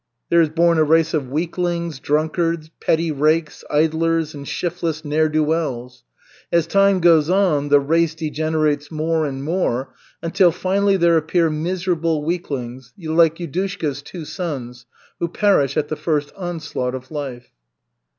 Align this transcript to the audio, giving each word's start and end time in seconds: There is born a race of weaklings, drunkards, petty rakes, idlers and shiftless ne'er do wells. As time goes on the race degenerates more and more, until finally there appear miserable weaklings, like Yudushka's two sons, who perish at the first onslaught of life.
There 0.31 0.41
is 0.41 0.49
born 0.49 0.79
a 0.79 0.83
race 0.83 1.13
of 1.13 1.29
weaklings, 1.29 1.99
drunkards, 1.99 2.71
petty 2.79 3.11
rakes, 3.11 3.63
idlers 3.69 4.33
and 4.33 4.47
shiftless 4.47 5.05
ne'er 5.05 5.29
do 5.29 5.43
wells. 5.43 6.03
As 6.51 6.65
time 6.65 7.01
goes 7.01 7.29
on 7.29 7.69
the 7.69 7.79
race 7.79 8.15
degenerates 8.15 8.89
more 8.89 9.27
and 9.27 9.43
more, 9.43 9.93
until 10.23 10.51
finally 10.51 10.97
there 10.97 11.17
appear 11.17 11.51
miserable 11.51 12.23
weaklings, 12.23 12.93
like 12.97 13.35
Yudushka's 13.35 14.01
two 14.01 14.25
sons, 14.25 14.87
who 15.19 15.27
perish 15.27 15.77
at 15.77 15.89
the 15.89 15.95
first 15.95 16.33
onslaught 16.35 16.95
of 16.95 17.11
life. 17.11 17.49